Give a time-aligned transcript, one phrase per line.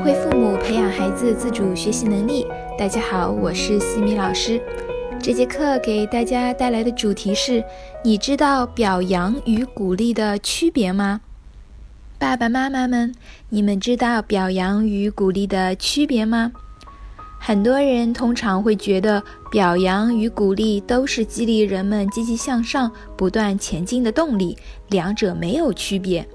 [0.00, 2.46] 智慧父母培养孩子自主学习能力。
[2.78, 4.58] 大家好，我是西米老师。
[5.22, 7.62] 这节课给大家带来的主题是：
[8.02, 11.20] 你知道表扬与鼓励的区别吗？
[12.18, 13.14] 爸爸妈妈们，
[13.50, 16.50] 你们知道表扬与鼓励的区别吗？
[17.38, 24.56] 很多人通常会觉得表扬与鼓励都是激励人们积极向上、不断前进的动力，
[24.88, 26.26] 两者没有区别。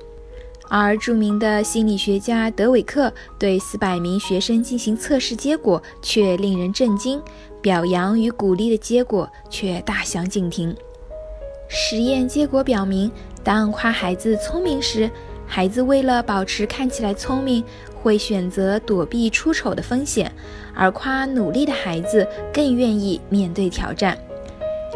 [0.70, 7.22] 而著名的心理学家德韦克对四百名学生进行测试，结果却令人震惊，
[7.62, 10.76] 表扬与鼓励的结果却大相径庭。
[11.68, 13.12] 实验结果表明，
[13.44, 15.10] 当夸孩子聪明时，
[15.48, 17.64] 孩子为了保持看起来聪明，
[18.02, 20.28] 会选择躲避出丑的风险；
[20.76, 24.18] 而夸努力的孩子更愿意面对挑战。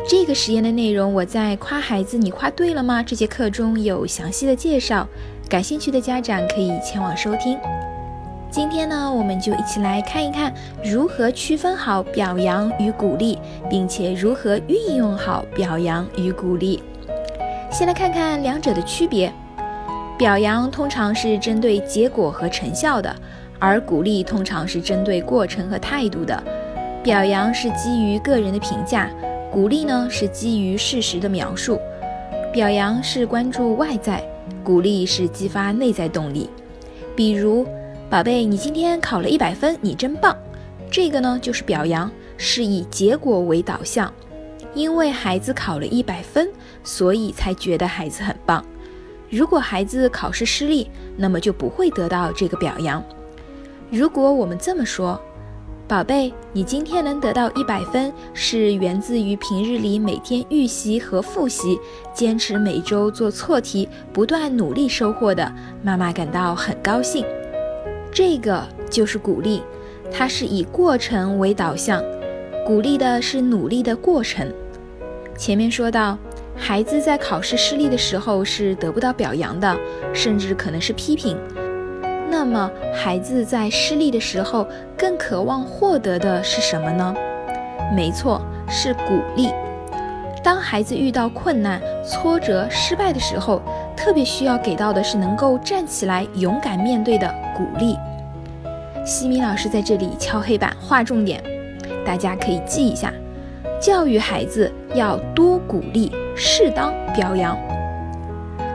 [0.08, 5.08] 这个实验的内容，我在《夸孩子，你夸对了吗》这节课中有详细的介绍。
[5.50, 7.58] 感兴趣的家长可以前往收听。
[8.52, 16.84] 今天呢，我们就一起来看一看如何区分好表扬与鼓励，并且如何运用好表扬与鼓励。
[17.72, 19.34] 先来看看两者的区别。
[20.20, 23.16] 表扬通常是针对结果和成效的，
[23.58, 26.44] 而鼓励通常是针对过程和态度的。
[27.02, 29.10] 表扬是基于个人的评价，
[29.52, 31.80] 鼓励呢是基于事实的描述。
[32.54, 34.24] 表扬是关注外在。
[34.70, 36.48] 鼓励是激发内在动力，
[37.16, 37.66] 比如，
[38.08, 40.38] 宝贝，你今天考了一百分，你真棒。
[40.92, 44.14] 这个呢就是表扬，是以结果为导向，
[44.76, 46.48] 因为孩子考了一百分，
[46.84, 48.64] 所以才觉得孩子很棒。
[49.28, 53.04] 如果孩子考试失利，那么就不会得到这个表扬。
[53.90, 55.20] 如果我们这么说。
[55.90, 61.80] 宝贝，你今天能得到一百分，是源自于平日里每天预习和复习，
[62.14, 65.52] 坚持每周做错题，不断努力收获的。
[65.82, 67.26] 妈妈感到很高兴。
[68.12, 69.64] 这个就是鼓励，
[70.12, 72.04] 它是以过程为导向，
[72.64, 74.48] 鼓励的是努力的过程。
[75.36, 76.16] 前面说到，
[76.56, 79.76] 孩子在考试失利的时候是得不到表扬的，
[80.14, 81.36] 甚至可能是批评。
[82.32, 87.14] 那么，孩子在失利的时候更渴望获得的是什么呢？
[87.94, 89.50] 没错，是鼓励。
[90.44, 93.62] 当孩子遇到困难、挫折、失败的时候，
[93.98, 97.98] 特别需要给到的是能够站起来、勇敢面对的鼓励。
[99.04, 101.44] 西米老师在这里敲黑板、划重点，
[102.06, 103.12] 大家可以记一下：
[103.82, 107.58] 教育孩子要多鼓励，适当表扬。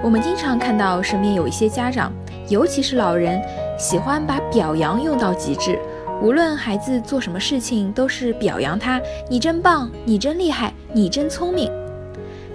[0.03, 2.13] 我们经常看到身边有一些家长。
[2.49, 3.41] 尤其是老人
[3.79, 5.79] 喜欢把表扬用到极致，
[6.21, 11.71] 无论孩子做什么事情，都是表扬他：“你真棒，你真厉害，你真聪明。”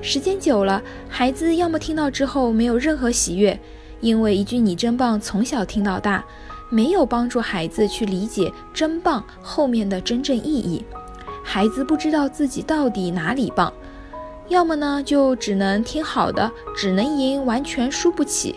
[0.01, 3.59] 时间久了，孩子要么听到之后没有任何喜悦，
[3.99, 6.23] 因为一句“你真棒”从小听到大，
[6.69, 10.85] 没有帮助孩子去理解“真棒”后面的真正意义，
[11.43, 13.73] 孩子不知道自己到底哪里棒；
[14.47, 18.55] 要么呢，就只能听好的，只能赢，完全输不起。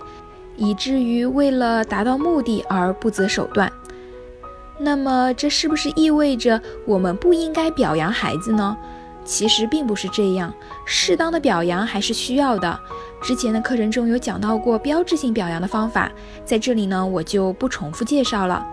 [0.63, 3.71] 以至于为了达到目的而不择手段，
[4.79, 8.77] 那么这是不是意味着我们不应该表扬孩子呢？
[9.25, 10.55] 其实并不是这样，
[10.87, 12.79] 适当的表扬还是需要的。
[13.21, 16.09] 之前的课程中有讲到过标志性表扬的方法，
[16.45, 18.65] 在这里呢我就不重复介绍了。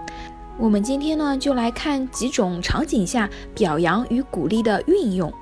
[0.60, 5.34] 我们今天呢就来看几种场景下表扬与鼓励的运用。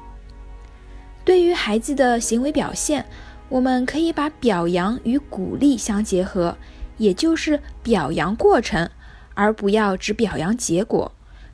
[1.26, 3.06] 对于孩子的行为表现。
[3.50, 6.58] 我们可以把表扬与鼓励相结合，
[6.98, 8.90] 也就是表扬过程，
[9.34, 11.12] 而不要只表扬结果，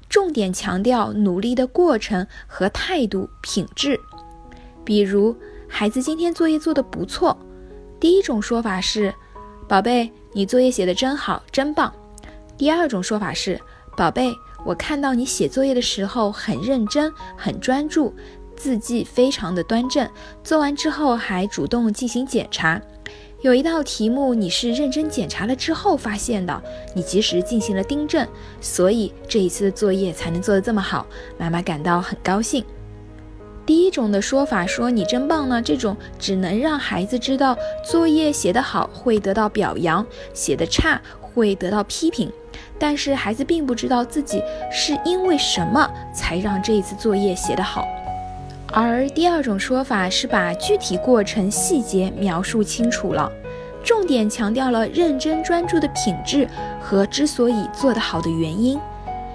[0.09, 3.99] 重点强调努力的过程和态度品质。
[4.83, 5.35] 比如，
[5.67, 7.37] 孩子今天作业做得不错，
[7.99, 9.13] 第一种说法是
[9.69, 11.93] ：“宝贝，你作业写得真好，真棒。”
[12.57, 13.59] 第二种说法是
[13.95, 14.33] ：“宝贝，
[14.65, 18.13] 我看到你写作业的时候很认真，很专注。”
[18.63, 20.09] 字迹非常的端正，
[20.41, 22.81] 做完之后还主动进行检查。
[23.41, 26.63] 有一道题目你是认真检查了之后发现的，
[26.95, 28.25] 你及时进行了订正，
[28.61, 31.05] 所以这一次的作业才能做得这么好，
[31.37, 32.63] 妈妈感到很高兴。
[33.65, 42.31] 第一种的说法说你真棒呢，这种只能让孩子知道作业写得好会得到表扬，写得差会得到批评，
[42.79, 47.85] 但是孩子并不知道自己是因为什么才让这一次作业写得好。
[48.75, 53.31] 而第二种说法是把具体过程细节描述清楚了，
[53.83, 56.47] 重点强调了认真专注的品质
[56.81, 58.79] 和之所以做得好的原因，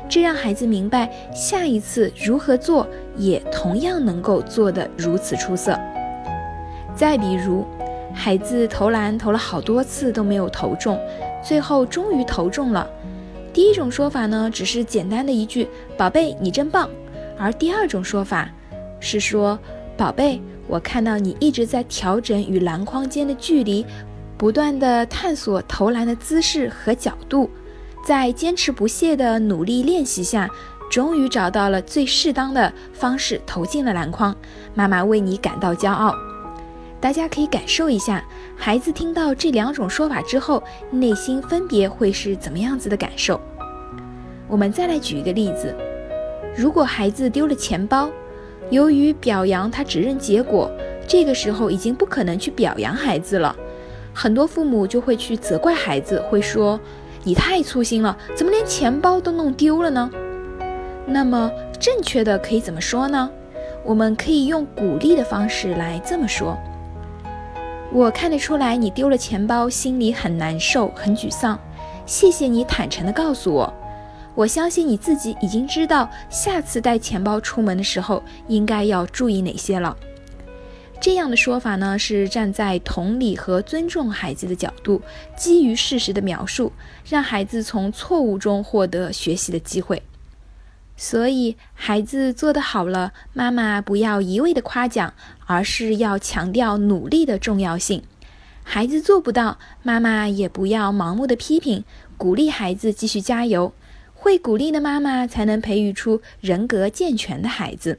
[0.09, 2.85] 这让孩子明白下一次如何做
[3.17, 5.79] 也同样能够做得如此出色。
[6.97, 7.65] 再比如，
[8.13, 10.99] 孩子投篮投了好多次都没有投中，
[11.45, 12.85] 最后终于投中了。
[13.53, 16.91] 第一种说法呢，只是简单的一句“宝贝，你真棒”，
[17.39, 18.51] 而第二种说法
[19.01, 19.59] 是说
[19.97, 23.85] “宝贝，我看到你一直在调整与篮筐间的距离，
[24.37, 27.51] 不断的探索投篮的姿势和角度，
[28.05, 30.49] 在坚持不懈的努力练习下，
[30.91, 34.35] 终于找到了最适当的方式投进了篮筐。
[34.75, 36.15] 妈妈为你感到骄傲。”
[37.01, 38.25] 大家可以感受一下，
[38.57, 40.61] 孩子听到这两种说法之后，
[40.91, 43.41] 内心分别会是怎么样子的感受。
[44.49, 45.73] 我们再来举一个例子：
[46.57, 48.11] 如果孩子丢了钱包，
[48.71, 50.71] 由于表扬他只认结果，
[51.07, 53.55] 这个时候已经不可能去表扬孩子了，
[54.13, 56.79] 很多父母就会去责怪孩子，会说
[57.25, 60.11] ：“你太粗心了，怎么连钱包都弄丢了呢？”
[61.07, 61.51] 那么
[61.81, 63.31] 正确的可以怎么说呢？
[63.85, 66.59] 我们可以用鼓励的方式来这么说。
[67.91, 71.59] 我看得出来，你丢了钱包，心里很难受，很沮丧。
[72.05, 73.73] 谢谢你坦诚地告诉我，
[74.39, 79.97] 我相信你自己已经知道，下次带钱包出门的时候应该要注意哪些了。
[81.01, 85.03] 这样的说法呢，是站在同理和尊重孩子的角度，
[85.37, 86.73] 基于事实的描述，
[87.05, 90.05] 让孩子从错误中获得学习的机会。
[90.97, 95.15] 所以，孩子做得好了，妈妈不要一味的夸奖，
[95.47, 98.05] 而是要强调努力的重要性。
[98.63, 101.83] 孩子做不到，妈妈也不要盲目的批评，
[102.17, 103.73] 鼓励孩子继续加油。
[104.21, 107.99] 会鼓励的妈妈，才能培育出人格健全的孩子。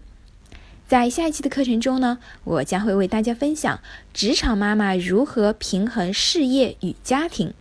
[0.85, 3.79] 在下一期的课程中呢，我将会为大家分享
[4.13, 7.53] 职场妈妈如何平衡事业与家庭。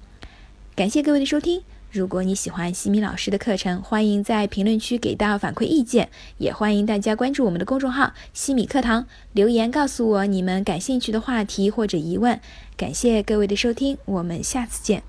[0.74, 1.62] 感谢各位的收听。
[1.90, 12.38] 如果你喜欢西米老师的课程，欢迎在评论区给到反馈意见，也欢迎大家关注我们的公众号“西米课堂”，留言告诉我你们感兴趣的话题或者疑问。
[12.76, 15.02] 感谢各位的收听，我们下次见。